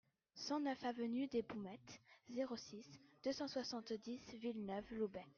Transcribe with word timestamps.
cent 0.33 0.59
neuf 0.59 0.83
avenue 0.83 1.27
des 1.27 1.43
Baumettes, 1.43 2.01
zéro 2.33 2.55
six, 2.55 2.83
deux 3.23 3.33
cent 3.33 3.47
soixante-dix 3.47 4.19
Villeneuve-Loubet 4.33 5.27